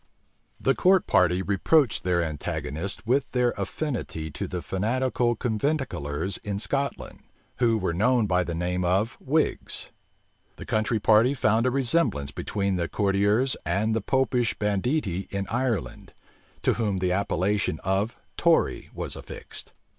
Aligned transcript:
The 0.59 0.73
court 0.73 1.05
party 1.05 1.43
reproached 1.43 2.01
their 2.03 2.23
antagonists 2.23 3.05
with 3.05 3.29
their 3.33 3.51
affinity 3.55 4.31
to 4.31 4.47
the 4.47 4.63
fanatical 4.63 5.35
conventiclers 5.35 6.37
in 6.39 6.57
Scotland, 6.57 7.19
who 7.57 7.77
were 7.77 7.93
known 7.93 8.25
by 8.25 8.43
the 8.43 8.55
name 8.55 8.83
of 8.83 9.11
whigs: 9.19 9.89
the 10.55 10.65
country 10.65 10.97
party 10.99 11.35
found 11.35 11.67
a 11.67 11.69
resemblance 11.69 12.31
between 12.31 12.77
the 12.77 12.89
courtiers 12.89 13.55
and 13.63 13.95
the 13.95 14.01
Popish 14.01 14.57
banditti 14.57 15.27
in 15.29 15.45
Ireland, 15.51 16.13
to 16.63 16.73
whom 16.81 16.97
the 16.97 17.11
appellation 17.11 17.79
of 17.83 18.15
tory 18.37 18.89
was 18.95 19.15
affixed. 19.15 19.71